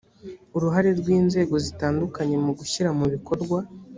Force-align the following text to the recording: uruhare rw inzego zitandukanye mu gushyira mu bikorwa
uruhare 0.55 0.89
rw 0.99 1.07
inzego 1.17 1.55
zitandukanye 1.65 2.35
mu 2.45 2.51
gushyira 2.59 2.89
mu 2.99 3.05
bikorwa 3.13 3.59